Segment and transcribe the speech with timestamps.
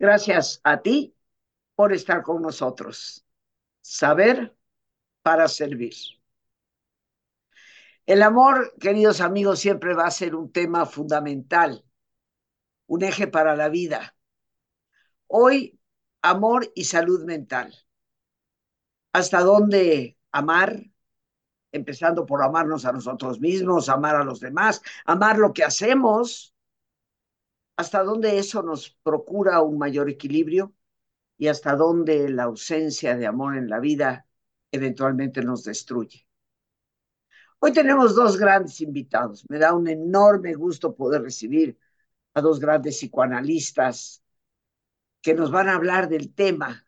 [0.00, 1.14] Gracias a ti
[1.74, 3.26] por estar con nosotros.
[3.82, 4.56] Saber
[5.22, 5.92] para servir.
[8.06, 11.84] El amor, queridos amigos, siempre va a ser un tema fundamental,
[12.86, 14.16] un eje para la vida.
[15.26, 15.78] Hoy,
[16.22, 17.76] amor y salud mental.
[19.12, 20.82] ¿Hasta dónde amar?
[21.72, 26.54] Empezando por amarnos a nosotros mismos, amar a los demás, amar lo que hacemos.
[27.80, 30.74] ¿Hasta dónde eso nos procura un mayor equilibrio?
[31.38, 34.26] Y hasta dónde la ausencia de amor en la vida
[34.70, 36.26] eventualmente nos destruye.
[37.58, 39.46] Hoy tenemos dos grandes invitados.
[39.48, 41.78] Me da un enorme gusto poder recibir
[42.34, 44.22] a dos grandes psicoanalistas
[45.22, 46.86] que nos van a hablar del tema.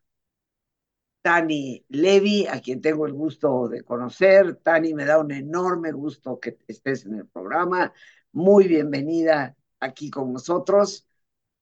[1.23, 4.57] Tani Levy, a quien tengo el gusto de conocer.
[4.57, 7.95] Tani, me da un enorme gusto que estés en el programa.
[8.33, 11.07] Muy bienvenida aquí con nosotros.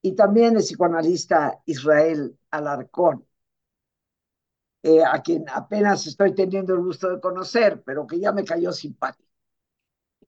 [0.03, 3.27] Y también el psicoanalista Israel Alarcón,
[4.83, 8.73] eh, a quien apenas estoy teniendo el gusto de conocer, pero que ya me cayó
[8.73, 9.29] simpático.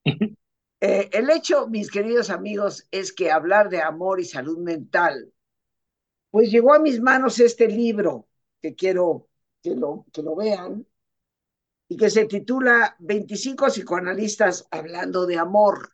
[0.85, 5.33] Eh, el hecho, mis queridos amigos, es que hablar de amor y salud mental,
[6.33, 8.29] pues llegó a mis manos este libro
[8.61, 9.29] que quiero
[9.63, 10.85] que lo, que lo vean
[11.89, 15.93] y que se titula 25 psicoanalistas hablando de amor.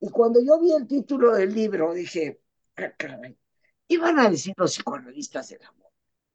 [0.00, 2.40] Y cuando yo vi el título del libro, dije,
[2.76, 3.36] ah, caray,
[3.88, 5.90] iban a decir los psicoanalistas del amor.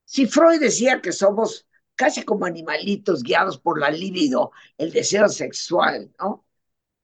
[0.06, 6.14] Si Freud decía que somos casi como animalitos guiados por la libido, el deseo sexual,
[6.20, 6.46] ¿no?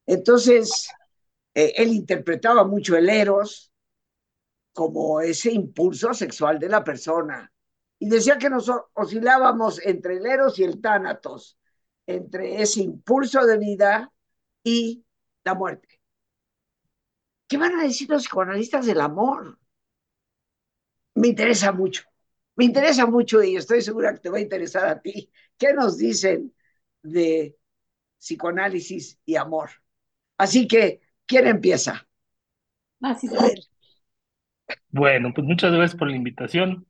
[0.05, 0.89] Entonces,
[1.53, 3.71] eh, él interpretaba mucho el eros
[4.73, 7.51] como ese impulso sexual de la persona.
[7.99, 11.57] Y decía que nos oscilábamos entre el eros y el tánatos,
[12.05, 14.11] entre ese impulso de vida
[14.63, 15.05] y
[15.43, 16.00] la muerte.
[17.51, 19.59] ¿Qué van a decir los psicoanalistas del amor?
[21.15, 22.03] Me interesa mucho.
[22.55, 25.29] Me interesa mucho y estoy segura que te va a interesar a ti.
[25.57, 26.53] ¿Qué nos dicen
[27.03, 27.57] de
[28.17, 29.69] psicoanálisis y amor?
[30.37, 32.07] Así que, ¿quién empieza?
[33.01, 33.27] Así
[34.87, 36.87] Bueno, pues muchas gracias por la invitación.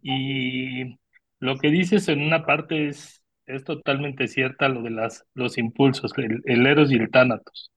[0.00, 0.98] Y
[1.40, 6.10] lo que dices en una parte es, es totalmente cierta, lo de las, los impulsos,
[6.16, 7.70] el, el eros y el tánatos.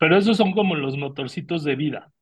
[0.00, 2.12] Pero esos son como los motorcitos de vida.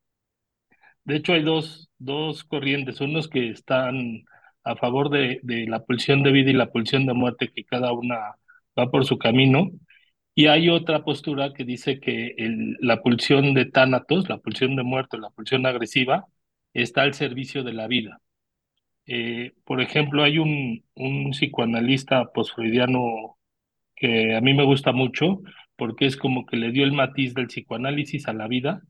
[1.04, 4.24] De hecho, hay dos, dos corrientes, unos que están
[4.64, 8.16] a favor de, la pulsión de vida y la pulsión de muerte, que cada una
[8.78, 9.70] va por su camino,
[10.34, 12.34] y hay otra postura que dice que
[12.80, 16.26] la pulsión de tánatos, la pulsión de muerte, la pulsión agresiva,
[16.74, 18.20] está al servicio de la vida.
[19.06, 23.38] Eh, por ejemplo, hay un, un psicoanalista posfreudiano
[23.96, 25.42] que a mí me gusta mucho
[25.78, 28.82] porque es como que le dio el matiz del psicoanálisis a la vida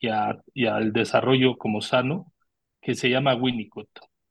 [0.00, 2.32] y, al desarrollo como sano,
[2.80, 3.88] que se llama Winnicott.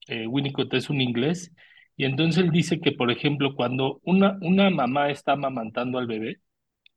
[0.08, 1.54] Eh, Winnicott es un inglés,
[1.98, 6.42] y entonces él dice que, por ejemplo, cuando una, una mamá está amamantando al bebé,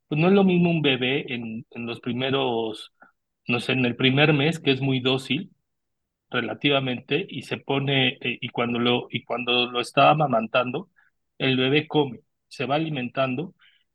[0.08, 2.92] pues no es lo mismo un bebé en, en los primeros,
[3.48, 5.50] no sé, en el primer mes, que es muy dócil
[6.30, 10.90] relativamente, y se pone, eh, y, cuando lo, y cuando lo está amamantando,
[11.38, 13.54] el bebé come, se va alimentando,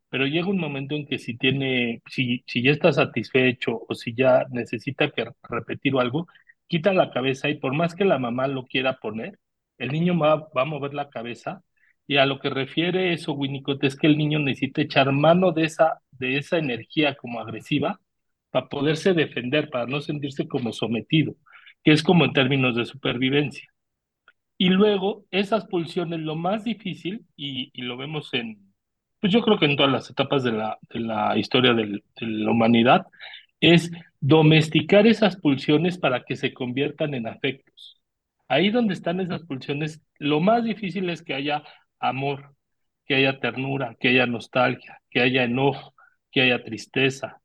[0.09, 4.13] pero llega un momento en que si tiene, si, si ya está satisfecho o si
[4.15, 6.27] ya necesita que repetir algo,
[6.67, 9.39] quita la cabeza y por más que la mamá lo quiera poner,
[9.77, 11.63] el niño va, va a mover la cabeza
[12.07, 15.65] y a lo que refiere eso Winnicott es que el niño necesita echar mano de
[15.65, 17.99] esa, de esa energía como agresiva
[18.51, 21.35] para poderse defender, para no sentirse como sometido,
[21.83, 23.67] que es como en términos de supervivencia.
[24.57, 28.64] Y luego esas pulsiones, lo más difícil, y, y lo vemos en,
[29.25, 32.51] pues yo creo que en todas las etapas de la, de la historia de la
[32.51, 33.07] humanidad,
[33.59, 33.89] es
[34.19, 37.99] domesticar esas pulsiones para que se conviertan en afectos.
[38.47, 41.63] Ahí donde están esas pulsiones, lo más difícil es que haya
[41.97, 42.55] amor,
[43.07, 45.95] que haya ternura, que haya nostalgia, que haya enojo,
[46.31, 47.41] que haya tristeza.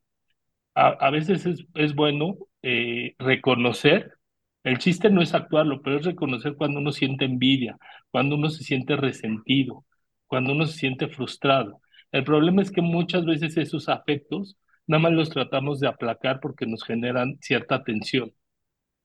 [0.75, 4.19] A, veces es, es bueno eh, reconocer,
[4.65, 7.79] el chiste no es actuarlo, pero es reconocer cuando uno siente envidia,
[8.11, 9.87] cuando uno se siente resentido,
[10.31, 11.81] cuando uno se siente frustrado.
[12.13, 14.57] El problema es que muchas veces esos afectos
[14.87, 18.33] nada más los tratamos de aplacar porque nos generan cierta tensión.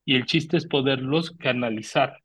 [0.05, 2.19] Y el chiste es poderlos canalizar.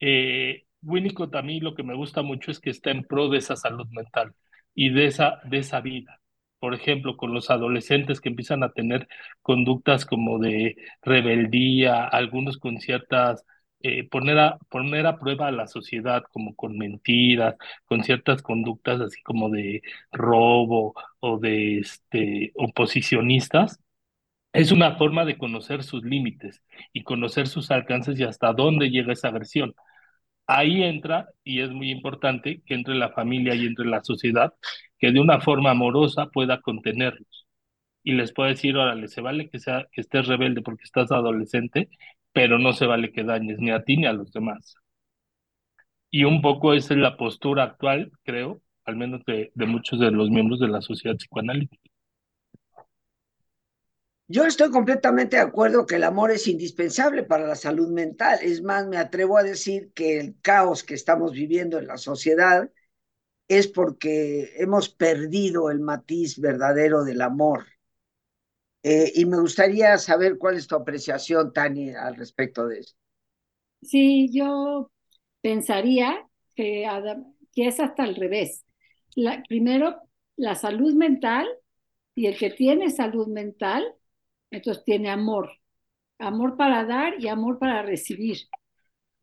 [0.00, 3.38] Eh, Winnicott a mí lo que me gusta mucho es que está en pro de
[3.38, 4.34] esa salud mental
[4.74, 6.20] y de esa, de esa vida.
[6.58, 9.08] Por ejemplo, con los adolescentes que empiezan a tener
[9.42, 13.44] conductas como de rebeldía, algunos con ciertas
[13.82, 19.00] eh, poner, a, poner a prueba a la sociedad como con mentiras, con ciertas conductas
[19.00, 19.82] así como de
[20.12, 23.80] robo o de este, oposicionistas,
[24.52, 29.12] es una forma de conocer sus límites y conocer sus alcances y hasta dónde llega
[29.12, 29.74] esa versión.
[30.46, 34.54] Ahí entra, y es muy importante, que entre la familia y entre la sociedad,
[34.98, 37.46] que de una forma amorosa pueda contenerlos.
[38.02, 41.90] Y les puede decir, órale, se vale que, sea, que estés rebelde porque estás adolescente,
[42.38, 44.76] pero no se vale que dañes ni a ti ni a los demás.
[46.08, 50.12] Y un poco esa es la postura actual, creo, al menos de, de muchos de
[50.12, 51.90] los miembros de la sociedad psicoanalítica.
[54.28, 58.38] Yo estoy completamente de acuerdo que el amor es indispensable para la salud mental.
[58.40, 62.70] Es más, me atrevo a decir que el caos que estamos viviendo en la sociedad
[63.48, 67.66] es porque hemos perdido el matiz verdadero del amor.
[68.90, 72.94] Eh, y me gustaría saber cuál es tu apreciación, Tani, al respecto de eso.
[73.82, 74.90] Sí, yo
[75.42, 76.26] pensaría
[76.56, 76.88] que,
[77.54, 78.64] es hasta al revés.
[79.46, 80.00] Primero,
[80.36, 81.46] la salud mental
[82.14, 83.84] y el que tiene salud mental
[84.50, 85.50] entonces tiene amor,
[86.18, 88.38] amor para dar y amor para recibir.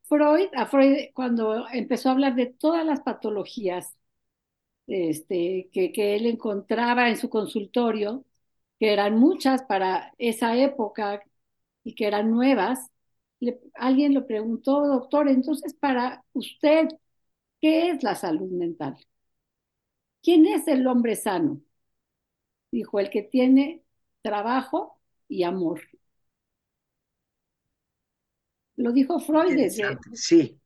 [0.04, 3.96] Freud, a Freud cuando empezó a hablar de todas las patologías
[4.86, 8.24] este, que, que él encontraba en su consultorio,
[8.80, 11.22] que eran muchas para esa época
[11.84, 12.90] y que eran nuevas,
[13.76, 16.88] alguien le preguntó, doctor, entonces para usted,
[17.62, 18.98] ¿qué es la salud mental?
[20.22, 21.62] ¿Quién es el hombre sano?
[22.72, 23.84] Dijo, el que tiene
[24.22, 25.82] trabajo y amor.
[28.76, 29.98] Lo dijo Freud desde...
[30.14, 30.60] Sí.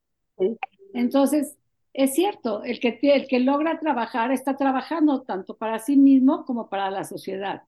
[0.94, 1.58] Entonces,
[1.94, 6.70] es cierto, el que, el que logra trabajar está trabajando tanto para sí mismo como
[6.70, 7.64] para la sociedad.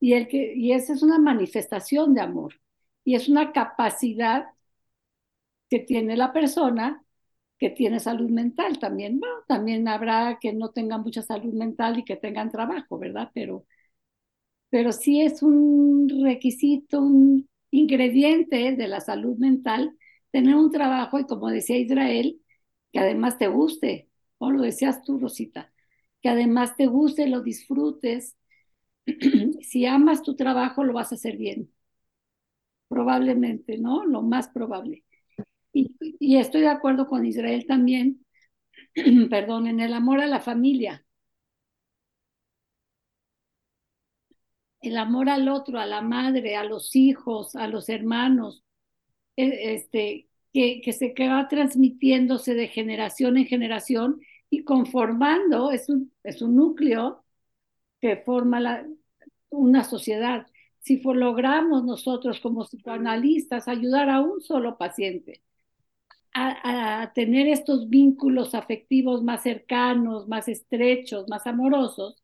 [0.00, 2.54] Y, el que, y esa es una manifestación de amor.
[3.04, 4.46] Y es una capacidad
[5.68, 7.04] que tiene la persona
[7.58, 9.20] que tiene salud mental también.
[9.20, 13.30] Bueno, también habrá que no tengan mucha salud mental y que tengan trabajo, ¿verdad?
[13.34, 13.66] Pero
[14.70, 19.96] pero sí es un requisito, un ingrediente de la salud mental
[20.30, 22.40] tener un trabajo y como decía Israel,
[22.92, 24.08] que además te guste,
[24.38, 25.72] o lo decías tú, Rosita,
[26.22, 28.36] que además te guste, lo disfrutes.
[29.62, 31.70] si amas tu trabajo, lo vas a hacer bien.
[32.88, 34.04] Probablemente, ¿no?
[34.04, 35.04] Lo más probable.
[35.72, 38.26] Y, estoy de acuerdo con Israel también,
[39.30, 41.04] perdón, en el amor a la familia.
[44.82, 48.64] el amor al otro, a la madre, a los hijos, a los hermanos,
[49.36, 54.20] e, este, que, se va transmitiéndose de generación en generación
[54.50, 57.24] y conformando, es un, es un núcleo
[58.00, 58.86] que forma la,
[59.50, 60.46] una sociedad.
[60.80, 65.42] Si logramos nosotros como psicoanalistas ayudar a un solo paciente
[66.32, 72.22] a, a tener estos vínculos afectivos más cercanos, más estrechos, más amorosos,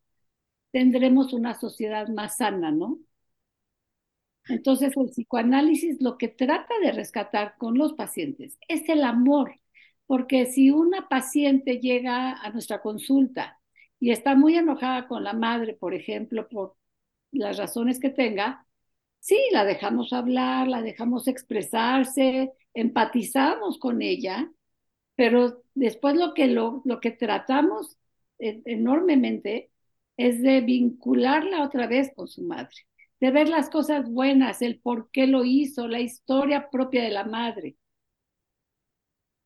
[0.72, 2.98] tendremos una sociedad más sana, ¿no?
[4.48, 9.54] Entonces, el psicoanálisis lo que trata de rescatar con los pacientes es el amor,
[10.06, 13.58] porque si una paciente llega a nuestra consulta
[14.06, 16.76] y está muy enojada con la madre, por ejemplo, por
[17.32, 18.64] las razones que tenga,
[19.18, 24.48] sí, la dejamos hablar, la dejamos expresarse, empatizamos con ella,
[25.16, 27.98] pero después lo que, lo, lo que tratamos
[28.38, 29.72] e, enormemente
[30.16, 32.76] es de vincularla otra vez con su madre,
[33.18, 37.24] de ver las cosas buenas, el por qué lo hizo, la historia propia de la
[37.24, 37.76] madre.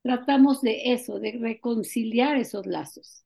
[0.03, 3.25] Tratamos de eso, de reconciliar esos lazos.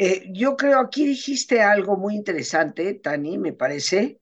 [0.00, 4.20] Eh, yo creo, aquí dijiste algo muy interesante, Tani, me parece.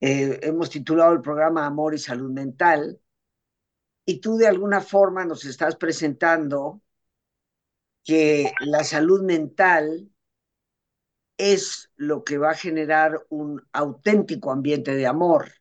[0.00, 3.00] Eh, hemos titulado el programa Amor y Salud Mental,
[4.04, 6.80] y tú de alguna forma nos estás presentando
[8.04, 10.08] que la salud mental
[11.38, 15.52] es lo que va a generar un auténtico ambiente de amor.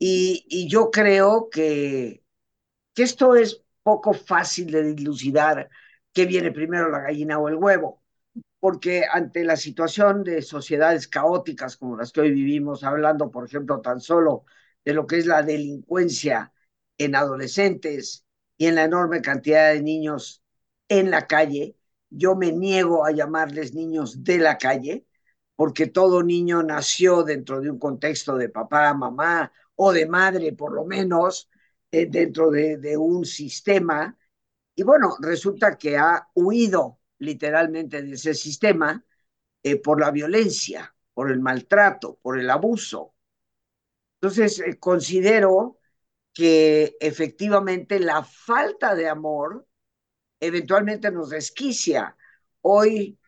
[0.00, 2.24] Y, y yo creo que,
[2.94, 5.70] que, esto es poco fácil de dilucidar
[6.12, 8.02] qué viene primero, la gallina o el huevo,
[8.60, 13.80] porque ante la situación de sociedades caóticas como las que hoy vivimos, hablando, por ejemplo,
[13.80, 14.44] tan solo
[14.84, 16.52] de lo que es la delincuencia
[16.98, 18.24] en adolescentes
[18.56, 20.42] y en la enorme cantidad de niños
[20.88, 21.76] en la calle,
[22.10, 25.06] yo me niego a llamarles niños de la calle,
[25.56, 30.72] porque todo niño nació dentro de un contexto de papá, mamá o de madre, por
[30.72, 31.50] lo menos,
[31.90, 34.16] eh, dentro de, de, un sistema.
[34.74, 39.04] Y bueno, resulta que ha huido literalmente de ese sistema
[39.62, 43.14] eh, por la violencia, por el maltrato, por el abuso.
[44.20, 45.78] Entonces, eh, considero
[46.32, 49.66] que efectivamente la falta de amor
[50.40, 52.16] eventualmente nos desquicia.
[52.60, 53.18] Hoy,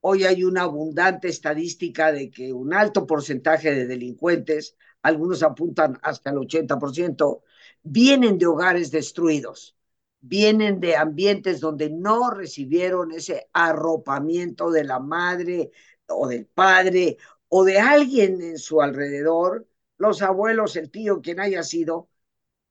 [0.00, 6.30] Hoy hay una abundante estadística de que un alto porcentaje de delincuentes, algunos apuntan hasta
[6.30, 7.42] el 80%,
[7.82, 9.76] vienen de hogares destruidos,
[10.20, 15.70] vienen de ambientes donde no recibieron ese arropamiento de la madre
[16.08, 21.62] o del padre o de alguien en su alrededor, los abuelos, el tío, quien haya
[21.62, 22.08] sido,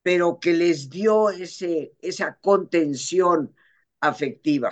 [0.04, 3.56] pero que les dio ese, esa contención
[4.00, 4.72] afectiva.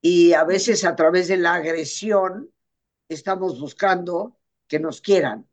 [0.00, 2.52] Y a veces a través de la agresión
[3.08, 5.48] estamos buscando que nos quieran.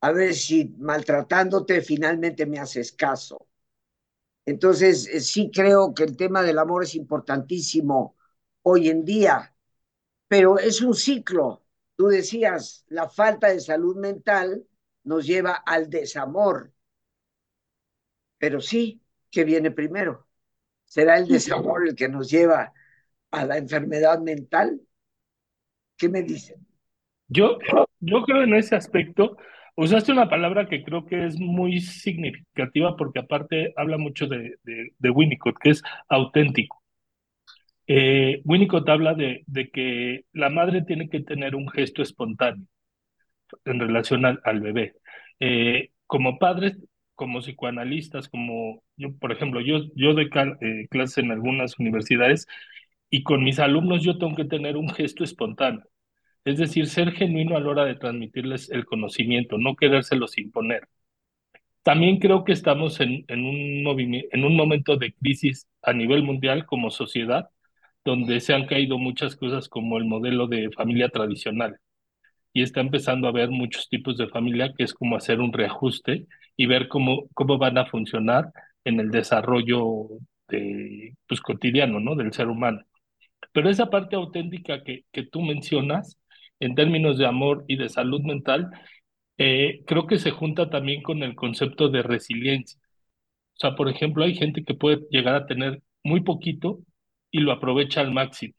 [0.00, 3.48] A ver si maltratándote finalmente me haces caso.
[4.46, 8.16] Entonces, eh, sí creo que el tema del amor es importantísimo
[8.62, 9.54] hoy en día,
[10.28, 11.64] pero es un ciclo.
[11.96, 14.66] Tú decías, la falta de salud mental
[15.04, 16.72] nos lleva al desamor.
[18.38, 20.26] Pero sí, ¿qué viene primero?
[20.84, 22.72] ¿Será el desamor el que nos lleva
[23.30, 24.80] a la enfermedad mental?
[25.96, 26.66] ¿Qué me dicen?
[27.28, 27.58] Yo,
[28.00, 29.36] yo creo en ese aspecto,
[29.76, 34.58] usaste una palabra que creo que es muy significativa porque aparte habla mucho de,
[35.00, 36.82] Winnicott, que es auténtico.
[37.86, 42.66] Eh, Winnicott habla de, que la madre tiene que tener un gesto espontáneo
[43.64, 44.94] en relación al, al bebé.
[45.40, 46.78] Eh, como padres,
[47.14, 52.46] como psicoanalistas, como yo, por ejemplo, yo, yo doy eh, clases en algunas universidades
[53.10, 55.84] y con mis alumnos yo tengo que tener un gesto espontáneo.
[56.44, 60.88] Es decir, ser genuino a la hora de transmitirles el conocimiento, no querérselos imponer.
[61.82, 63.86] También creo que estamos en, en, un
[64.32, 67.50] en un momento de crisis a nivel mundial como sociedad,
[68.04, 71.78] donde se han caído muchas cosas como el modelo de familia tradicional.
[72.52, 76.26] Y está empezando a haber muchos tipos de familia que es como hacer un reajuste
[76.56, 78.52] y ver cómo, cómo van a funcionar
[78.84, 80.08] en el desarrollo
[80.48, 82.14] de, pues, cotidiano ¿no?
[82.14, 82.82] del ser humano.
[83.52, 86.18] Pero esa parte auténtica que, que tú mencionas,
[86.60, 88.70] en términos de amor y de salud mental,
[89.38, 92.80] eh, creo que se junta también con el concepto de resiliencia.
[93.56, 96.80] O sea, por ejemplo, hay gente que puede llegar a tener muy poquito
[97.30, 98.54] y lo aprovecha al máximo.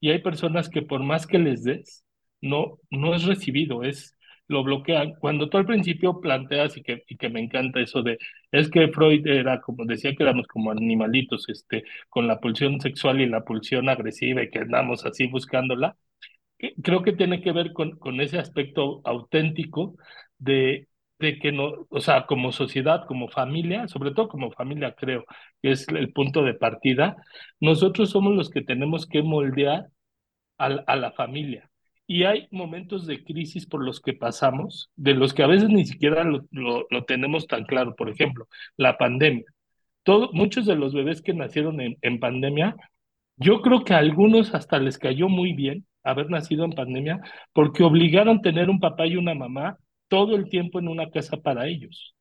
[0.00, 2.04] Y hay personas que por más que les des,
[2.40, 4.16] no, no es recibido, es
[4.48, 5.14] lo bloquean.
[5.20, 8.18] Cuando tú al principio planteas y que, y que me encanta eso de,
[8.52, 13.20] es que Freud era como, decía que éramos como animalitos, este, con la pulsión sexual
[13.20, 15.96] y la pulsión agresiva y que andamos así buscándola,
[16.82, 19.96] creo que tiene que ver con, con ese aspecto auténtico
[20.38, 20.88] de,
[21.18, 25.24] de que no, o sea, como sociedad, como familia, sobre todo como familia creo
[25.62, 27.16] que es el punto de partida,
[27.60, 29.88] nosotros somos los que tenemos que moldear
[30.58, 31.70] a, a la familia.
[32.06, 35.86] Y hay momentos de crisis por los que pasamos, de los que a veces ni
[35.86, 36.46] siquiera lo,
[36.90, 37.94] lo, tenemos tan claro.
[37.96, 39.44] Por ejemplo, la pandemia.
[40.02, 42.76] Todo, muchos de los bebés que nacieron en, en pandemia,
[43.36, 47.20] yo creo que a algunos hasta les cayó muy bien haber nacido en pandemia,
[47.52, 49.78] porque obligaron a tener un papá y una mamá
[50.08, 52.14] todo el tiempo en una casa para ellos,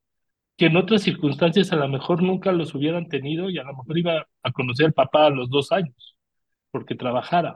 [0.58, 3.98] que en otras circunstancias a lo mejor nunca los hubieran tenido y a lo mejor
[3.98, 6.16] iba a conocer al papá a los dos años,
[6.72, 7.56] porque trabajara.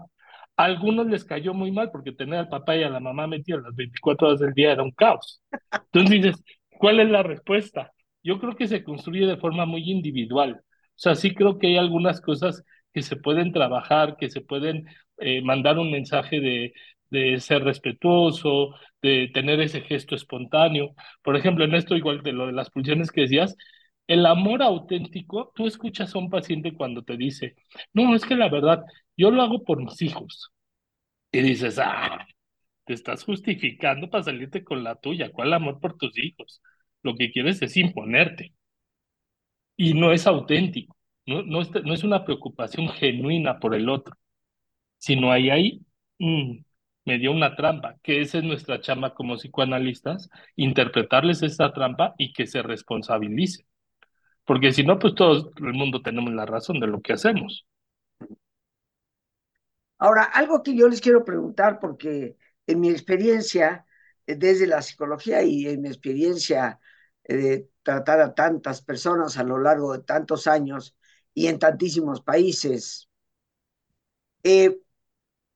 [0.58, 3.64] A algunos les cayó muy mal porque tener al papá y a la mamá metidos
[3.64, 5.42] las 24 horas del día era un caos.
[5.72, 6.44] Entonces dices,
[6.80, 7.92] ¿cuál es la respuesta?
[8.24, 10.62] Yo creo que se construye de forma muy individual.
[10.62, 12.64] O sea, sí creo que hay algunas cosas
[12.94, 14.86] que se pueden trabajar, que se pueden
[15.18, 16.74] eh, mandar un mensaje de,
[17.10, 20.94] de ser respetuoso, de tener ese gesto espontáneo.
[21.24, 23.56] Por ejemplo, en esto igual de lo de las pulsiones que decías,
[24.08, 27.56] el amor auténtico, tú escuchas a un paciente cuando te dice,
[27.94, 28.84] no, es que la verdad,
[29.18, 30.52] yo lo hago por mis hijos.
[31.32, 32.26] Y dices, ah,
[32.86, 35.32] te estás justificando para salirte con la tuya.
[35.32, 36.62] ¿Cuál amor por tus hijos?
[37.04, 38.54] Lo que quieres es imponerte.
[39.78, 40.96] Y no es auténtico.
[41.26, 44.16] No, no, no es una preocupación genuina por el otro,
[45.06, 45.86] sino ahí hay,
[46.18, 46.64] mm,
[47.06, 52.34] me dio una trampa, que esa es nuestra chamba como psicoanalistas, interpretarles esa trampa y
[52.34, 53.68] que se responsabilicen.
[54.46, 57.68] Porque si no, pues todo el mundo tenemos la razón de lo que hacemos.
[60.00, 62.36] Ahora, algo que yo les quiero preguntar, porque
[62.66, 63.86] en mi experiencia
[64.26, 66.80] eh, desde la psicología y en mi experiencia
[67.24, 70.96] eh, de tratar a tantas personas a lo largo de tantos años
[71.32, 73.08] y en tantísimos países,
[74.42, 74.80] eh,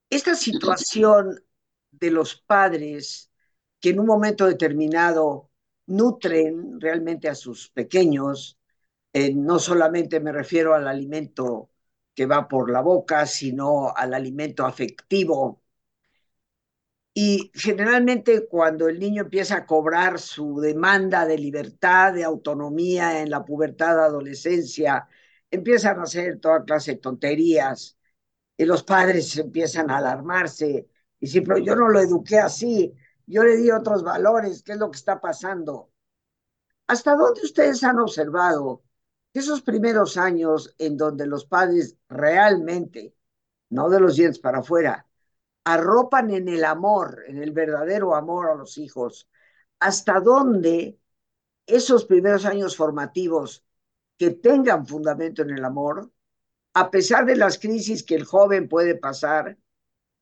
[0.10, 1.44] esta situación
[1.92, 3.32] de los padres
[3.80, 5.50] que en un momento determinado
[5.88, 8.60] nutren realmente a sus pequeños,
[9.14, 11.72] eh, no solamente me refiero al alimento
[12.14, 15.64] que va por la boca, sino al alimento afectivo.
[17.14, 23.30] Y generalmente cuando el niño empieza a cobrar su demanda de libertad, de autonomía en
[23.30, 25.08] la pubertad, adolescencia,
[25.52, 27.99] empiezan a hacer toda clase de tonterías
[28.60, 30.90] y los padres empiezan a alarmarse.
[31.18, 32.94] Y si pero yo no lo eduqué así,
[33.26, 35.92] yo le di otros valores, ¿qué es lo que está pasando?
[36.88, 38.84] ¿Hasta dónde ustedes han observado
[39.34, 43.16] esos primeros años en donde los padres realmente,
[43.70, 45.08] no de los dientes para afuera,
[45.64, 49.30] arropan en el amor, en el verdadero amor a los hijos,
[49.80, 51.00] hasta dónde
[51.66, 53.64] esos primeros años formativos
[54.18, 56.12] que tengan fundamento en el amor,
[56.74, 59.58] a pesar de las crisis que el joven puede pasar,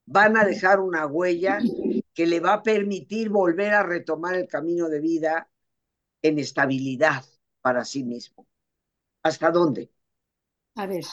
[0.05, 1.59] van a dejar una huella
[2.13, 5.49] que le va a permitir volver a retomar el camino de vida
[6.21, 7.23] en estabilidad
[7.61, 8.47] para sí mismo.
[9.23, 9.91] ¿Hasta dónde?
[10.75, 11.03] A ver,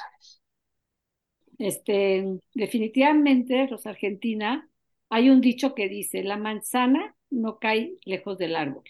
[1.59, 4.69] este, definitivamente, los Argentina,
[5.09, 8.85] hay un dicho que dice, la manzana no cae lejos del árbol.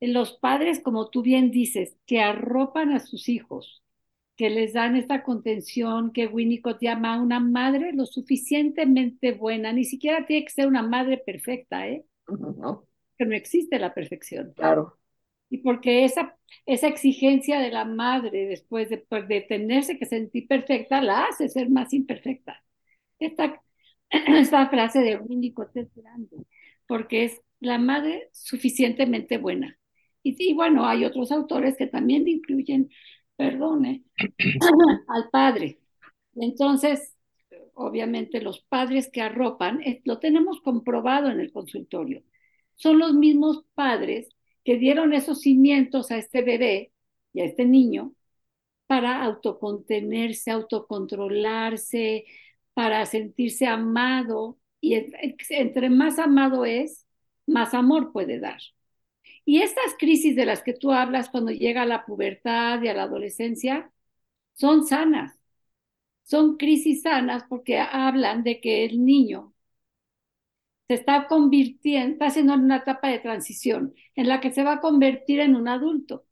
[0.00, 3.82] Los padres, como tú bien dices, que arropan a sus hijos,
[4.36, 10.26] que les dan esta contención que Winnicott llama una madre lo suficientemente buena, ni siquiera
[10.26, 12.04] tiene que ser una madre perfecta, ¿eh?
[12.28, 12.84] No.
[13.16, 14.52] Que no existe la perfección.
[14.54, 14.98] Claro.
[15.48, 20.46] Y porque esa, esa exigencia de la madre después de, pues, de tenerse que sentir
[20.46, 22.62] perfecta la hace ser más imperfecta.
[23.18, 23.62] Esta,
[24.10, 26.36] esta frase de Winnicott es grande,
[26.86, 29.78] porque es la madre suficientemente buena.
[30.22, 32.90] Y, y bueno, hay otros autores que también incluyen
[33.36, 34.04] perdone,
[35.08, 35.78] al padre.
[36.34, 37.16] Entonces,
[37.74, 42.22] obviamente los padres que arropan, lo tenemos comprobado en el consultorio,
[42.74, 44.28] son los mismos padres
[44.64, 46.92] que dieron esos cimientos a este bebé
[47.32, 48.12] y a este niño
[48.86, 52.24] para autocontenerse, autocontrolarse,
[52.74, 54.58] para sentirse amado.
[54.80, 54.94] Y
[55.50, 57.06] entre más amado es,
[57.46, 58.60] más amor puede dar.
[59.46, 62.94] Y estas crisis de las que tú hablas cuando llega a la pubertad y a
[62.94, 63.92] la adolescencia
[64.54, 65.38] son sanas.
[66.24, 69.54] Son crisis sanas porque hablan de que el niño
[70.88, 74.80] se está convirtiendo, está haciendo una etapa de transición en la que se va a
[74.80, 76.26] convertir en un adulto.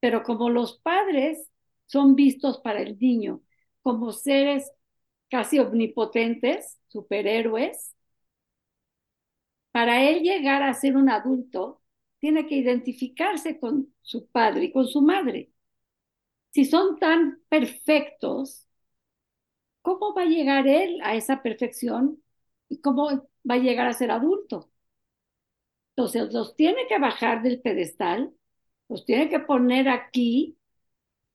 [0.00, 1.50] Pero como los padres
[1.86, 3.42] son vistos para el niño
[3.82, 4.72] como seres
[5.30, 7.94] casi omnipotentes, superhéroes,
[9.72, 11.77] para él llegar a ser un adulto
[12.20, 15.50] tiene que identificarse con su padre y con su madre.
[16.50, 18.66] Si son tan perfectos,
[19.82, 22.22] ¿cómo va a llegar él a esa perfección
[22.68, 23.08] y cómo
[23.48, 24.70] va a llegar a ser adulto?
[25.96, 28.32] Entonces los tiene que bajar del pedestal,
[28.88, 30.56] los tiene que poner aquí,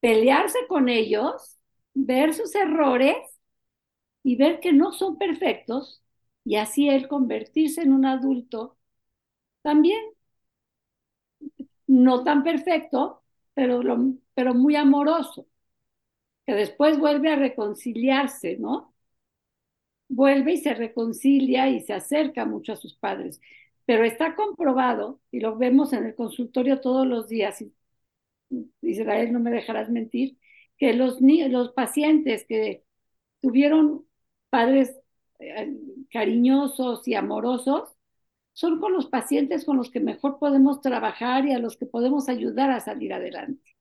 [0.01, 1.57] pelearse con ellos,
[1.93, 3.17] ver sus errores
[4.23, 6.01] y ver que no son perfectos
[6.45, 8.77] y así él convertirse en un adulto
[9.63, 9.99] también
[11.93, 13.81] no tan perfecto, pero,
[14.33, 15.47] pero muy amoroso,
[16.45, 18.93] que después vuelve a reconciliarse, ¿no?
[20.09, 23.41] Vuelve y se reconcilia y se acerca mucho a sus padres.
[23.85, 27.73] Pero está comprobado, y lo vemos en el consultorio todos los días, y
[28.81, 30.37] Israel no me dejarás mentir,
[30.77, 32.83] que los, los pacientes que
[33.41, 34.05] tuvieron
[34.49, 34.95] padres
[35.39, 35.73] eh,
[36.11, 37.92] cariñosos y amorosos,
[38.53, 42.29] son con los pacientes con los que mejor podemos trabajar y a los que podemos
[42.29, 43.75] ayudar a salir adelante.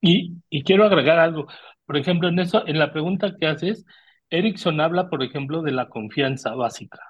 [0.00, 1.46] Y, y quiero agregar algo.
[1.84, 3.84] Por ejemplo, en eso, en la pregunta que haces,
[4.30, 7.00] Erickson habla, por ejemplo, de la confianza básica.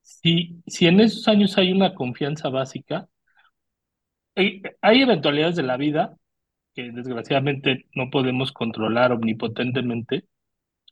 [0.00, 3.08] Si, si en esos años hay una confianza básica,
[4.34, 6.16] hay, hay eventualidades de la vida
[6.74, 10.26] que desgraciadamente no podemos controlar omnipotentemente,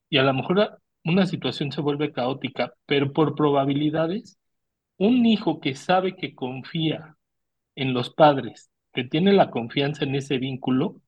[0.08, 4.38] y a lo mejor una situación se vuelve caótica, pero por probabilidades,
[4.98, 7.16] un hijo que sabe que confía
[7.76, 11.00] en los padres, que tiene la confianza en ese vínculo,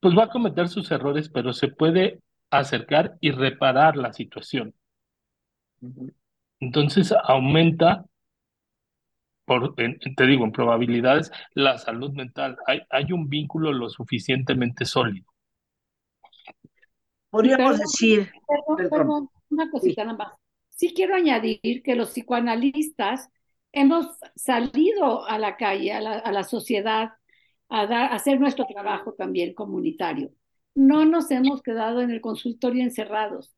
[0.00, 4.74] pues va a cometer sus errores, pero se puede acercar y reparar la situación.
[6.58, 8.06] Entonces aumenta,
[9.44, 12.56] por, te digo, en probabilidades, la salud mental.
[12.66, 15.33] Hay, hay un vínculo lo suficientemente sólido.
[17.34, 18.30] Podríamos decir.
[18.88, 20.32] Perdón, una cosita nada más.
[20.70, 23.28] Sí quiero añadir que los psicoanalistas
[23.72, 27.10] hemos salido a la calle, a la, sociedad,
[27.68, 30.30] a, a hacer nuestro trabajo también comunitario.
[30.76, 33.52] No nos hemos quedado en el consultorio encerrados.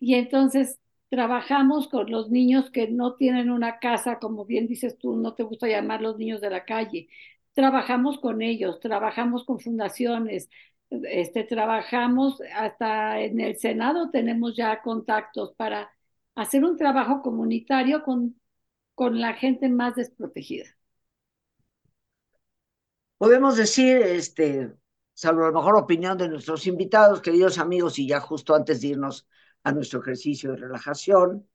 [0.00, 5.14] Y entonces trabajamos con los niños que no tienen una casa, como bien dices tú,
[5.14, 7.08] no te gusta llamar los niños de la calle.
[7.52, 10.48] Trabajamos con ellos, trabajamos con fundaciones,
[10.90, 15.90] este, trabajamos hasta en el Senado, tenemos ya contactos para
[16.34, 18.40] hacer un trabajo comunitario con,
[18.94, 20.66] con la gente más desprotegida.
[23.18, 24.72] Podemos decir, este,
[25.12, 29.28] salvo la mejor opinión de nuestros invitados, queridos amigos, y ya justo antes de irnos
[29.62, 31.46] a nuestro ejercicio de relajación,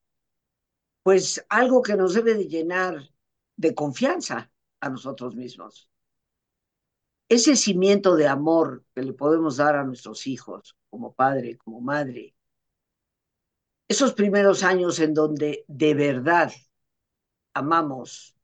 [1.04, 3.10] pues algo que nos debe de llenar
[3.56, 5.90] de confianza a nosotros mismos.
[7.30, 12.36] Ese cimiento de amor que le podemos dar a nuestros hijos, como padre, como madre,
[13.88, 16.52] esos primeros años en donde de verdad
[17.54, 18.36] amamos,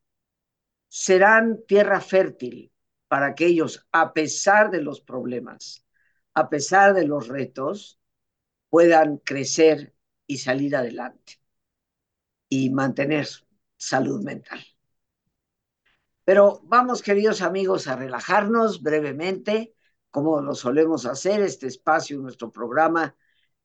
[0.88, 2.72] serán tierra fértil
[3.08, 5.86] para que ellos, a pesar de los problemas,
[6.34, 8.00] a pesar de los retos,
[8.70, 9.96] puedan crecer
[10.28, 11.42] y salir adelante
[12.50, 13.28] y mantener
[13.78, 14.60] salud mental.
[16.32, 19.76] Pero vamos, queridos amigos, a relajarnos brevemente,
[20.12, 23.18] como lo solemos hacer, este espacio, nuestro programa,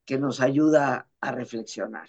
[0.04, 2.08] que nos ayuda a reflexionar.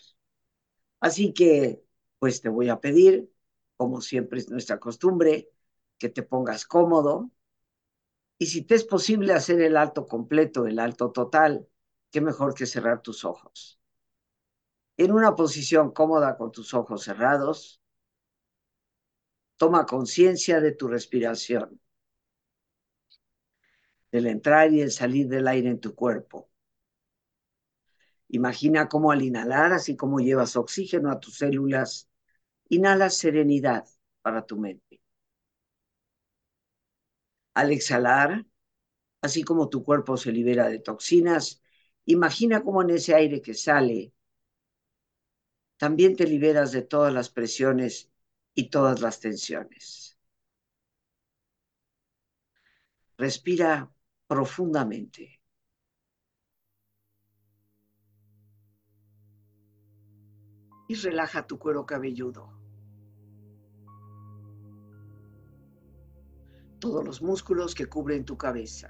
[0.99, 1.83] Así que,
[2.17, 3.31] pues te voy a pedir,
[3.75, 5.51] como siempre es nuestra costumbre,
[5.99, 7.29] que te pongas cómodo.
[8.39, 11.69] Y si te es posible hacer el alto completo, el alto total,
[12.09, 13.79] qué mejor que cerrar tus ojos
[14.97, 17.79] en una posición cómoda con tus ojos cerrados,
[19.57, 21.79] toma conciencia de tu respiración,
[24.11, 26.49] del entrar y el salir del aire en tu cuerpo.
[28.29, 32.09] Imagina cómo al inhalar, así como llevas oxígeno a tus células,
[32.69, 33.85] inhalas serenidad
[34.21, 35.01] para tu mente.
[37.53, 38.45] Al exhalar,
[39.21, 41.61] así como tu cuerpo se libera de toxinas,
[42.05, 44.13] imagina cómo en ese aire que sale
[45.77, 48.11] también te liberas de todas las presiones
[48.57, 50.17] y todas las tensiones.
[53.15, 53.93] Respira
[54.25, 55.39] profundamente.
[60.89, 62.51] Y relaja tu cuero cabelludo.
[66.79, 68.89] Todos los músculos que cubren tu cabeza.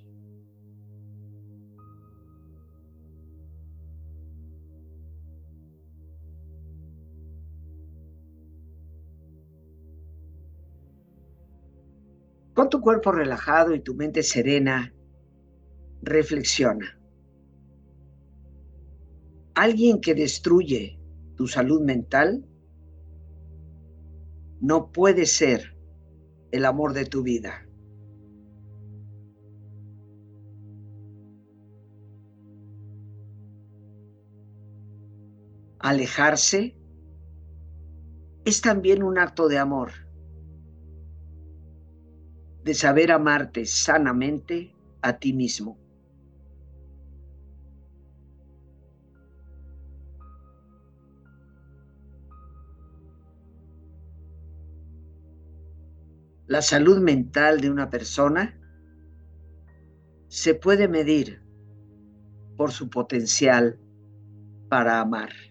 [12.61, 14.93] Con tu cuerpo relajado y tu mente serena,
[16.03, 16.95] reflexiona.
[19.55, 20.99] Alguien que destruye
[21.35, 22.47] tu salud mental
[24.59, 25.75] no puede ser
[26.51, 27.67] el amor de tu vida.
[35.79, 36.77] Alejarse
[38.45, 40.10] es también un acto de amor
[42.63, 45.77] de saber amarte sanamente a ti mismo.
[56.47, 58.59] La salud mental de una persona
[60.27, 61.41] se puede medir
[62.57, 63.79] por su potencial
[64.67, 65.50] para amar.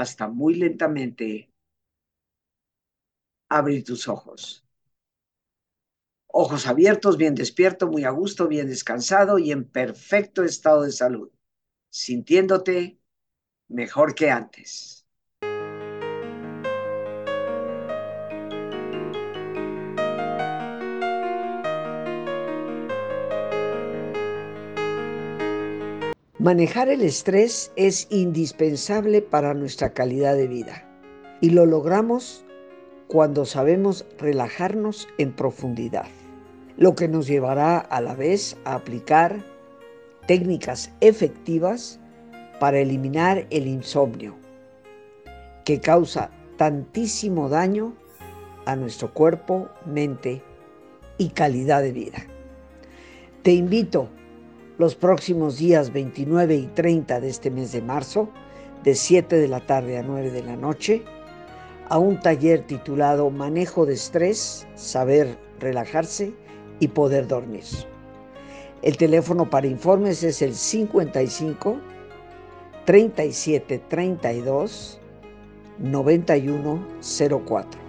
[0.00, 1.50] hasta muy lentamente
[3.50, 4.64] abrir tus ojos.
[6.32, 11.30] Ojos abiertos, bien despierto, muy a gusto, bien descansado y en perfecto estado de salud,
[11.90, 13.00] sintiéndote
[13.68, 14.99] mejor que antes.
[26.40, 30.88] Manejar el estrés es indispensable para nuestra calidad de vida
[31.42, 32.46] y lo logramos
[33.08, 36.06] cuando sabemos relajarnos en profundidad,
[36.78, 39.44] lo que nos llevará a la vez a aplicar
[40.26, 42.00] técnicas efectivas
[42.58, 44.34] para eliminar el insomnio,
[45.66, 47.94] que causa tantísimo daño
[48.64, 50.40] a nuestro cuerpo, mente
[51.18, 52.24] y calidad de vida.
[53.42, 54.08] Te invito
[54.80, 58.30] los próximos días 29 y 30 de este mes de marzo,
[58.82, 61.02] de 7 de la tarde a 9 de la noche,
[61.90, 66.32] a un taller titulado Manejo de Estrés, Saber Relajarse
[66.78, 67.64] y Poder Dormir.
[68.80, 71.76] El teléfono para informes es el 55
[72.86, 74.98] 37 32
[75.78, 77.80] 9104.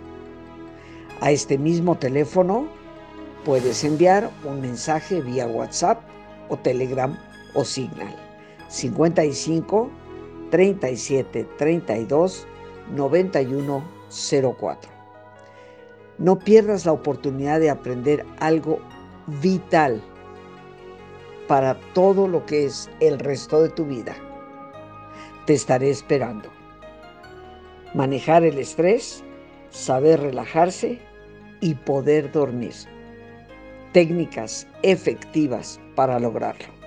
[1.21, 2.67] A este mismo teléfono
[3.45, 6.11] puedes enviar un mensaje vía WhatsApp
[6.49, 7.17] o Telegram
[7.53, 8.15] o Signal.
[8.67, 9.89] 55
[10.49, 12.47] 37 32
[12.95, 13.83] 91
[14.57, 14.91] 04.
[16.17, 18.79] No pierdas la oportunidad de aprender algo
[19.41, 20.01] vital
[21.47, 24.15] para todo lo que es el resto de tu vida.
[25.45, 26.49] Te estaré esperando.
[27.93, 29.23] Manejar el estrés,
[29.69, 30.99] saber relajarse
[31.59, 32.73] y poder dormir.
[33.91, 36.81] Técnicas efectivas para lograrlo.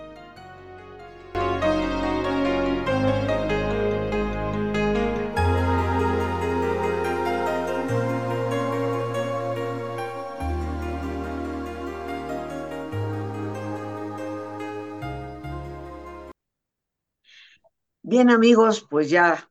[18.06, 19.50] Bien amigos, pues ya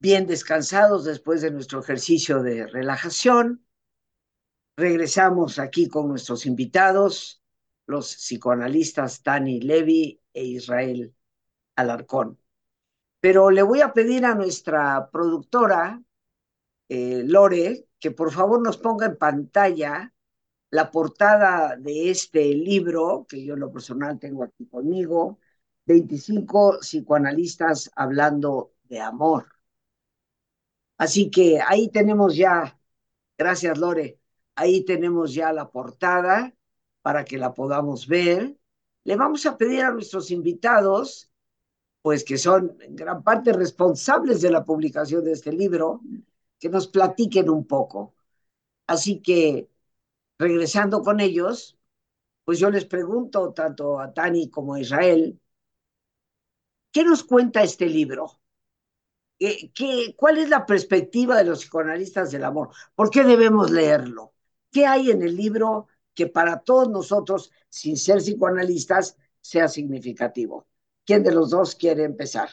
[0.00, 3.64] bien descansados después de nuestro ejercicio de relajación,
[4.76, 7.39] regresamos aquí con nuestros invitados,
[7.90, 11.14] los psicoanalistas Tani Levy e Israel
[11.76, 12.38] Alarcón.
[13.20, 16.02] Pero le voy a pedir a nuestra productora,
[16.88, 20.14] eh, Lore, que por favor nos ponga en pantalla
[20.70, 25.38] la portada de este libro, que yo en lo personal tengo aquí conmigo,
[25.86, 29.46] 25 psicoanalistas hablando de amor.
[30.98, 32.78] Así que ahí tenemos ya,
[33.36, 34.20] gracias Lore,
[34.54, 36.54] ahí tenemos ya la portada
[37.02, 38.56] para que la podamos ver.
[39.04, 41.30] Le vamos a pedir a nuestros invitados,
[42.02, 46.00] pues que son en gran parte responsables de la publicación de este libro,
[46.58, 48.14] que nos platiquen un poco.
[48.86, 49.70] Así que,
[50.38, 51.78] regresando con ellos,
[52.44, 55.40] pues yo les pregunto tanto a Tani como a Israel,
[56.92, 58.40] ¿Qué nos cuenta este libro?
[59.38, 62.70] ¿Qué, ¿Cuál es la perspectiva de los psicoanalistas del amor?
[62.94, 64.34] ¿Por qué debemos leerlo?
[64.70, 70.66] ¿Qué hay en el libro que para todos nosotros, sin ser psicoanalistas, sea significativo?
[71.04, 72.48] ¿Quién de los dos quiere empezar?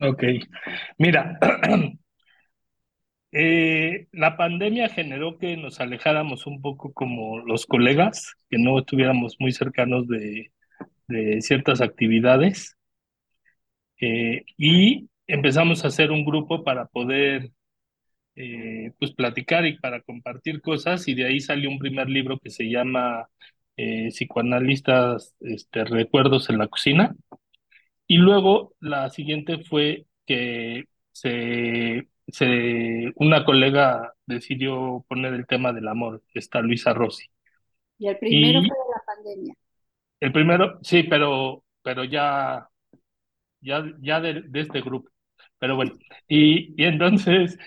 [0.00, 0.22] Ok,
[0.98, 1.38] mira,
[3.32, 9.36] eh, la pandemia generó que nos alejáramos un poco como los colegas, que no estuviéramos
[9.38, 10.52] muy cercanos de,
[11.08, 12.76] de ciertas actividades
[14.00, 17.50] eh, y empezamos a hacer un grupo para poder
[18.36, 22.50] eh, pues platicar y para compartir cosas y de ahí salió un primer libro que
[22.50, 23.28] se llama
[23.76, 27.14] eh, Psicoanalistas este, Recuerdos en la Cocina
[28.06, 35.88] y luego la siguiente fue que se, se, una colega decidió poner el tema del
[35.88, 37.26] amor, está Luisa Rossi.
[37.98, 39.54] Y el primero fue de la pandemia.
[40.20, 42.68] El primero, sí, pero, pero ya,
[43.60, 45.10] ya, ya de, este grupo.
[45.58, 45.92] Pero bueno,
[46.28, 47.58] y, y entonces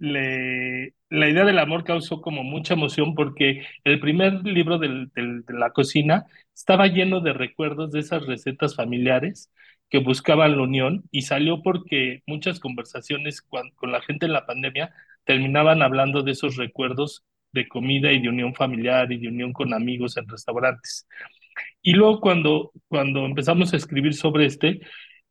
[0.00, 5.10] la idea del amor causó como mucha emoción porque el primer libro de
[5.48, 9.52] la cocina estaba lleno de recuerdos de esas recetas familiares
[9.90, 14.46] que buscaban la unión y salió porque muchas conversaciones con, con la gente en la
[14.46, 19.52] pandemia terminaban hablando de esos recuerdos de comida y de unión familiar y de unión
[19.52, 21.06] con amigos en restaurantes.
[21.82, 24.80] Y luego cuando, cuando empezamos a escribir sobre este,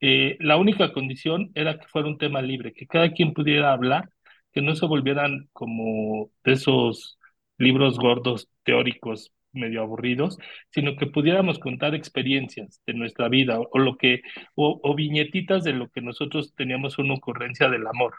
[0.02, 4.10] eh, la única condición era que fuera un tema libre, que cada quien pudiera hablar,
[4.52, 7.20] que no se volvieran como de esos
[7.58, 10.38] libros gordos teóricos medio aburridos,
[10.72, 14.22] sino que pudiéramos contar experiencias de nuestra vida o, lo que
[14.56, 18.14] o, viñetitas de lo que nosotros teníamos una ocurrencia del amor.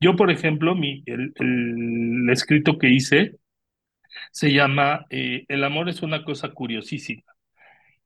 [0.00, 1.32] Yo, por ejemplo, mi, el,
[2.30, 3.36] escrito que hice
[4.30, 7.22] se llama eh, El amor es una cosa curiosísima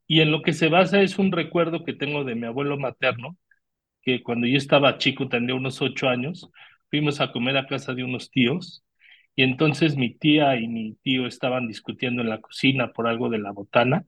[0.06, 3.36] y en lo que se basa es un recuerdo que tengo de mi abuelo materno,
[4.02, 6.50] que cuando yo estaba chico, tendría unos ocho años,
[6.90, 8.84] fuimos a comer a casa de unos tíos,
[9.34, 13.38] y entonces mi tía y mi tío estaban discutiendo en la cocina por algo de
[13.38, 14.04] la botana,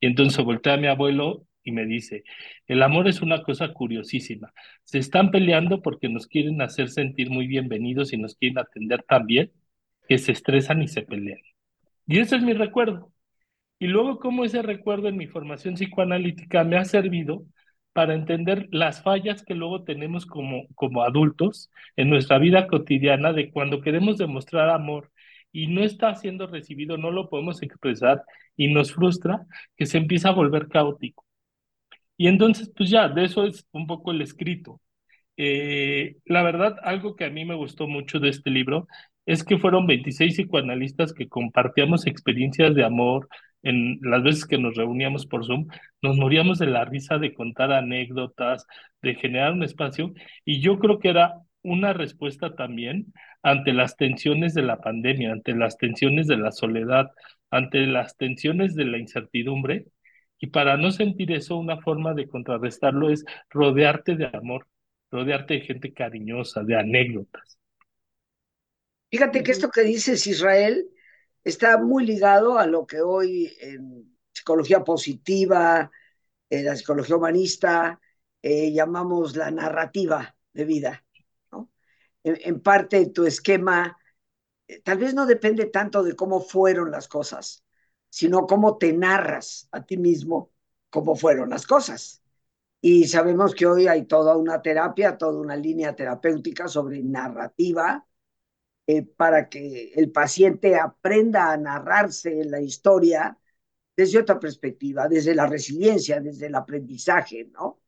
[0.00, 2.24] y entonces volteé a mi abuelo y me dice,
[2.66, 4.52] el amor es una cosa curiosísima,
[4.84, 9.26] se están peleando porque nos quieren hacer sentir muy bienvenidos y nos quieren atender tan
[9.26, 9.52] bien,
[10.08, 11.40] que se estresan y se pelean.
[12.06, 13.12] Y ese es mi recuerdo.
[13.78, 17.46] Y luego cómo ese recuerdo en mi formación psicoanalítica me ha servido
[17.94, 23.50] para entender las fallas que luego tenemos como, como adultos en nuestra vida cotidiana de
[23.50, 25.10] cuando queremos demostrar amor
[25.52, 28.22] y no está siendo recibido, no lo podemos expresar
[28.56, 31.24] y nos frustra que se empieza a volver caótico.
[32.16, 34.80] Y entonces, pues ya, de eso es un poco el escrito.
[35.36, 38.86] Eh, la verdad, algo que a mí me gustó mucho de este libro
[39.26, 43.28] es que fueron 26 psicoanalistas que compartíamos experiencias de amor,
[43.64, 45.66] en las veces que nos reuníamos por Zoom,
[46.02, 48.66] nos moríamos de la risa de contar anécdotas,
[49.02, 50.12] de generar un espacio,
[50.44, 53.12] y yo creo que era una respuesta también
[53.42, 57.10] ante las tensiones de la pandemia, ante las tensiones de la soledad,
[57.50, 59.86] ante las tensiones de la incertidumbre,
[60.38, 64.66] y para no sentir eso, una forma de contrarrestarlo es rodearte de amor,
[65.10, 67.58] rodearte de gente cariñosa, de anécdotas.
[69.10, 70.84] Fíjate que esto que dices, Israel,
[71.44, 75.90] está muy ligado a lo que hoy en psicología positiva,
[76.50, 78.00] en la psicología humanista,
[78.42, 81.04] eh, llamamos la narrativa de vida.
[81.52, 81.70] ¿no?
[82.22, 83.96] En, en, parte tu esquema
[84.68, 87.64] eh, tal vez no depende tanto de cómo fueron las cosas,
[88.08, 90.54] sino cómo te narras a ti mismo
[90.94, 92.22] cómo fueron las cosas.
[92.80, 98.06] Y sabemos que hoy hay toda una terapia, toda una línea terapéutica sobre narrativa,
[98.86, 103.38] eh, para que el paciente aprenda a narrarse la historia
[103.96, 107.80] desde otra perspectiva, desde la resiliencia, desde el aprendizaje, ¿no?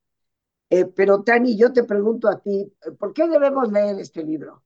[0.71, 4.63] Eh, pero Tani, yo te pregunto a ti, ¿por qué debemos leer este libro?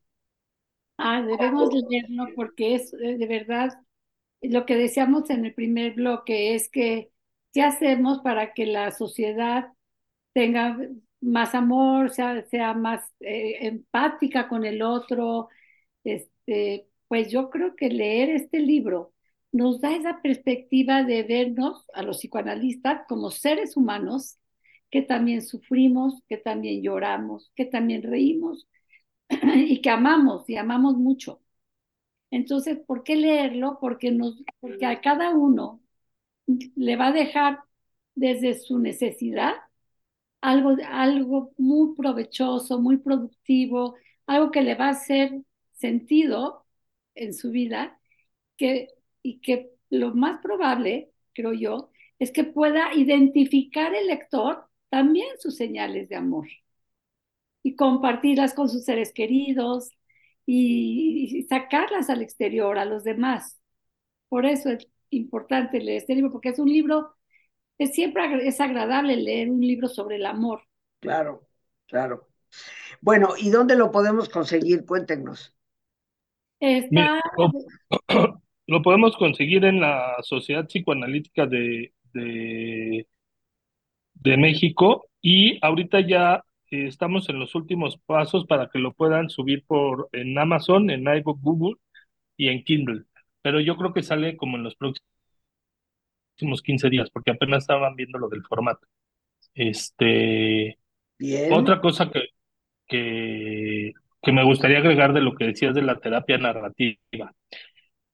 [0.97, 3.71] Ah, debemos leerlo porque es eh, de verdad
[4.43, 7.11] lo que decíamos en el primer bloque, es que
[7.53, 9.73] ¿qué hacemos para que la sociedad
[10.33, 10.79] tenga
[11.21, 15.49] más amor, sea, más eh, empática con el otro?
[16.05, 19.13] Este, pues yo creo que leer este libro
[19.53, 24.39] nos da esa perspectiva de vernos a los psicoanalistas como seres humanos
[24.91, 28.69] que también sufrimos, que también lloramos, que también reímos
[29.29, 31.41] y que amamos y amamos mucho.
[32.31, 33.79] Entonces, ¿por qué leerlo?
[33.81, 35.81] Porque, nos, porque a cada uno
[36.77, 37.61] le va a dejar
[38.15, 39.55] desde su necesidad
[40.41, 43.97] algo, algo muy provechoso, muy productivo,
[44.27, 45.43] algo que le va a hacer
[45.81, 46.67] sentido
[47.15, 47.99] en su vida
[48.57, 48.89] que,
[49.23, 55.57] y que lo más probable, creo yo, es que pueda identificar el lector también sus
[55.57, 56.47] señales de amor
[57.63, 59.91] y compartirlas con sus seres queridos
[60.47, 63.59] y, sacarlas al exterior, a los demás.
[64.29, 67.15] Por eso es importante leer este libro, porque es un libro,
[67.79, 70.63] es siempre es agradable leer un libro sobre el amor.
[71.01, 71.49] Claro,
[71.87, 72.29] claro.
[73.01, 74.85] Bueno, ¿y dónde lo podemos conseguir?
[74.85, 75.55] Cuéntenos.
[76.61, 77.21] Está...
[77.37, 77.51] Lo,
[78.67, 83.07] lo, podemos conseguir en la Sociedad Psicoanalítica de, de,
[84.15, 89.65] de México y ahorita ya estamos en los últimos pasos para que lo puedan subir
[89.67, 91.77] por en Amazon, en iBook, Google
[92.37, 93.05] y en Kindle.
[93.43, 95.03] Pero yo creo que sale como en los próximos
[96.63, 98.87] 15 días, porque apenas estaban viendo lo del formato.
[99.55, 100.79] Este,
[101.19, 101.53] Bien.
[101.53, 102.21] otra cosa que,
[102.87, 103.93] que,
[104.23, 107.33] que me gustaría agregar de lo que decías de la terapia narrativa.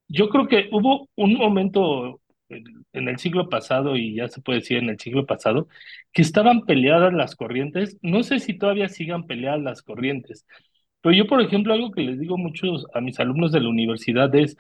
[0.09, 4.79] Yo creo que hubo un momento en el siglo pasado, y ya se puede decir
[4.79, 5.69] en el siglo pasado,
[6.13, 7.99] que estaban peleadas las corrientes.
[8.03, 10.47] No sé si todavía sigan peleadas las corrientes,
[11.01, 14.35] pero yo, por ejemplo, algo que les digo mucho a mis alumnos de la universidad
[14.35, 14.57] es,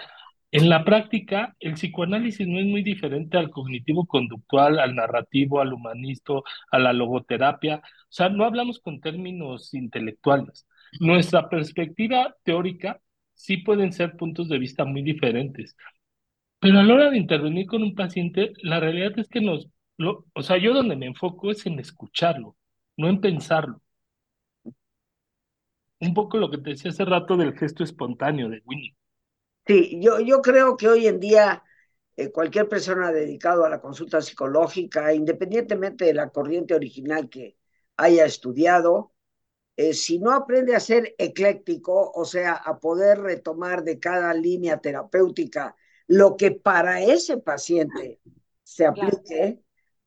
[0.53, 6.34] en la práctica, el psicoanálisis no es muy diferente al cognitivo-conductual, al narrativo, al humanista,
[6.70, 7.78] a la logoterapia.
[7.78, 10.66] O sea, no hablamos con términos intelectuales.
[11.01, 13.01] Nuestra perspectiva teórica
[13.34, 15.76] sí pueden ser puntos de vista muy diferentes.
[16.61, 19.68] Pero a la hora de intervenir con un paciente, la realidad es que nos,
[19.99, 22.57] lo, o sea, yo donde me enfoco es en escucharlo,
[22.97, 23.80] no en pensarlo.
[26.01, 28.97] Un poco lo que te decía hace rato del gesto espontáneo de Winnie.
[29.66, 31.62] Sí, yo, yo creo que hoy en día
[32.16, 37.57] eh, cualquier persona dedicado a la consulta psicológica, independientemente de la corriente original que
[37.97, 39.12] haya estudiado,
[39.77, 44.79] eh, si no aprende a ser ecléctico, o sea, a poder retomar de cada línea
[44.79, 48.20] terapéutica lo que para ese paciente
[48.62, 49.61] se aplique,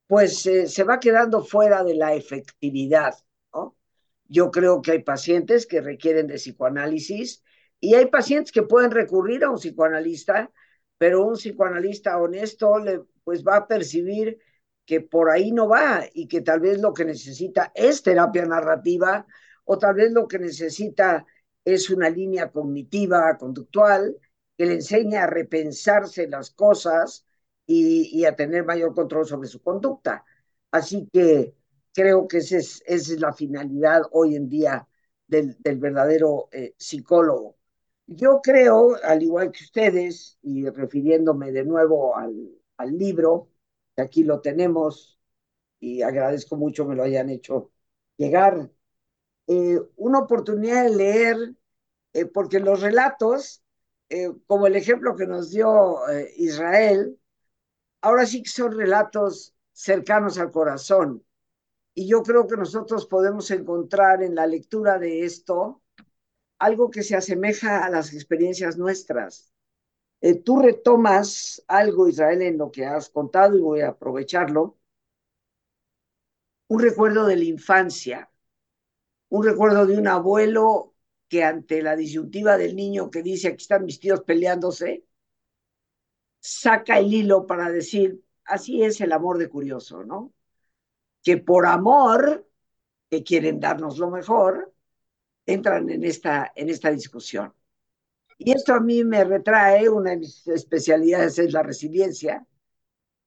[0.08, 3.14] pues eh, se va quedando fuera de la efectividad.
[3.54, 3.78] ¿no?
[4.26, 7.44] Yo creo que hay pacientes que requieren de psicoanálisis
[7.80, 10.52] y hay pacientes que pueden recurrir a un psicoanalista,
[10.98, 14.40] pero un psicoanalista honesto le, pues va a percibir
[14.86, 19.28] que por ahí no va y que tal vez lo que necesita es terapia narrativa
[19.72, 21.26] o tal vez lo que necesita
[21.64, 24.18] es una línea cognitiva, conductual,
[24.58, 27.28] que le enseña a repensarse las cosas
[27.68, 30.26] y, a tener mayor control sobre su conducta.
[30.72, 31.56] Así que
[31.94, 34.88] creo que esa es, la finalidad hoy en día
[35.28, 37.58] del, verdadero eh, psicólogo.
[38.08, 42.34] Yo creo, al igual que ustedes, y refiriéndome de nuevo al,
[42.78, 43.50] al libro,
[43.96, 45.20] que aquí lo tenemos,
[45.80, 47.72] y agradezco mucho me lo hayan hecho
[48.18, 48.72] llegar,
[49.50, 51.38] eh, una oportunidad de leer,
[52.14, 53.64] eh, porque los relatos
[54.10, 55.98] eh, como el ejemplo que nos dio
[56.38, 57.20] Israel,
[58.02, 61.24] ahora sí que son relatos cercanos al corazón.
[61.94, 65.82] Y yo creo que nosotros podemos encontrar en la lectura de esto
[66.60, 69.52] algo que se asemeja a las experiencias nuestras.
[70.22, 74.78] Eh, tú retomas algo, Israel, en lo que has contado y voy a aprovecharlo.
[76.68, 78.29] Un recuerdo de la infancia,
[79.30, 80.96] un recuerdo de un abuelo
[81.28, 85.06] que ante la disyuntiva del niño que dice aquí están mis tíos peleándose,
[86.40, 90.34] saca el hilo para decir, así es el amor de curioso, ¿no?
[91.24, 92.48] Que por amor,
[93.10, 94.74] que quieren darnos lo mejor,
[95.46, 97.54] entran en esta, en esta discusión.
[98.38, 102.48] Y esto a mí me retrae, una de mis especialidades es la resiliencia,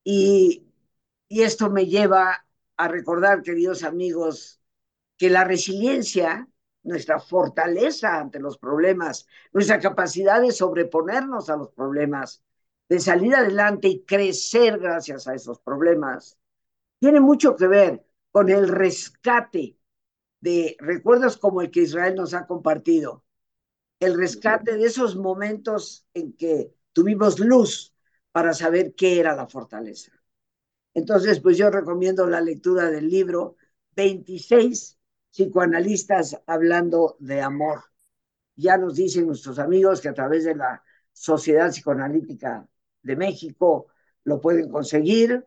[0.05, 0.66] y,
[1.28, 2.46] y esto me lleva
[2.76, 4.61] a recordar, queridos amigos,
[5.22, 6.48] que la resiliencia,
[6.82, 12.42] nuestra fortaleza ante los problemas, nuestra capacidad de sobreponernos a los problemas,
[12.88, 16.36] de salir adelante y crecer gracias a esos problemas,
[16.98, 19.78] tiene mucho que ver con el rescate
[20.40, 23.24] de recuerdos como el que Israel nos ha compartido,
[24.00, 27.94] el rescate de esos momentos en que tuvimos luz
[28.32, 30.10] para saber qué era la fortaleza.
[30.94, 33.54] Entonces, pues yo recomiendo la lectura del libro
[33.94, 34.98] 26
[35.32, 37.84] psicoanalistas hablando de amor.
[38.54, 42.68] Ya nos dicen nuestros amigos que a través de la Sociedad Psicoanalítica
[43.02, 43.86] de México
[44.24, 45.44] lo pueden conseguir.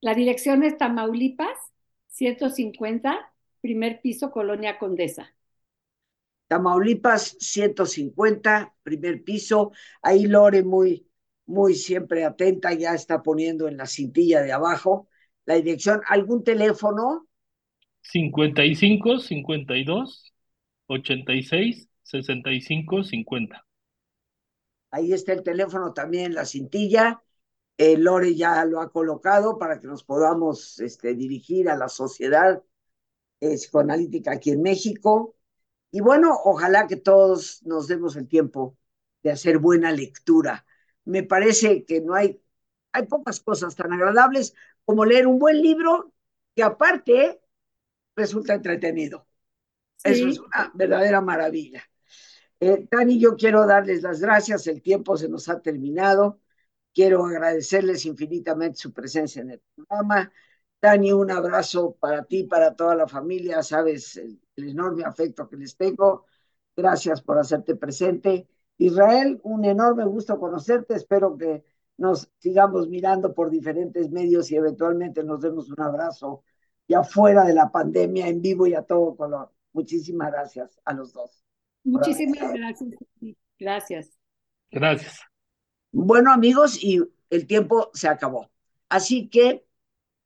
[0.00, 1.58] La dirección es Tamaulipas,
[2.08, 3.32] 150,
[3.62, 5.34] primer piso, Colonia Condesa.
[6.46, 9.72] Tamaulipas, 150, primer piso.
[10.02, 11.08] Ahí Lore, muy,
[11.46, 15.08] muy siempre atenta, ya está poniendo en la cintilla de abajo
[15.46, 16.00] la dirección.
[16.08, 17.26] ¿Algún teléfono?
[18.02, 20.32] 55, 52,
[20.86, 23.64] 86, 65, 50.
[24.90, 27.22] Ahí está el teléfono también en la cintilla.
[27.76, 32.62] Eh, Lore ya lo ha colocado para que nos podamos este, dirigir a la sociedad
[33.40, 35.34] eh, psicoanalítica aquí en México.
[35.90, 38.76] Y bueno, ojalá que todos nos demos el tiempo
[39.22, 40.64] de hacer buena lectura.
[41.04, 42.40] Me parece que no hay,
[42.94, 46.12] hay pocas cosas tan agradables como leer un buen libro
[46.54, 47.40] que aparte
[48.16, 49.26] resulta entretenido.
[50.02, 51.82] Eso es una verdadera maravilla.
[52.60, 56.40] Eh, Tani, yo quiero darles las gracias, el tiempo se nos ha terminado.
[56.94, 60.32] Quiero agradecerles infinitamente su presencia en el programa.
[60.78, 63.62] Tani, un abrazo para ti, para toda la familia.
[63.62, 66.26] Sabes el, el enorme afecto que les tengo.
[66.76, 68.46] Gracias por hacerte presente.
[68.78, 70.94] Israel, un enorme gusto conocerte.
[70.94, 71.64] Espero que
[71.96, 76.42] nos sigamos mirando por diferentes medios y eventualmente nos demos un abrazo
[76.86, 79.50] ya fuera de la pandemia, en vivo y a todo color.
[79.72, 81.44] Muchísimas gracias a los dos.
[81.84, 82.90] Muchísimas gracias.
[83.58, 84.18] Gracias.
[84.70, 85.20] Gracias.
[85.92, 88.50] Bueno, amigos, y el tiempo se acabó.
[88.88, 89.66] Así que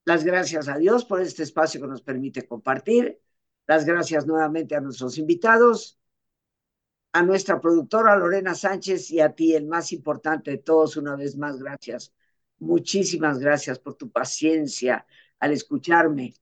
[0.05, 3.21] las gracias a Dios por este espacio que nos permite compartir.
[3.66, 5.97] Las gracias nuevamente a nuestros invitados,
[7.12, 11.36] a nuestra productora Lorena Sánchez y a ti, el más importante de todos, una vez
[11.36, 12.12] más, gracias.
[12.59, 15.06] Muchísimas gracias por tu paciencia
[15.38, 16.34] al escucharme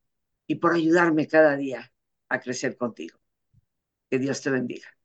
[0.46, 1.92] y por ayudarme cada día
[2.28, 3.18] a crecer contigo.
[4.10, 4.95] Que Dios te bendiga.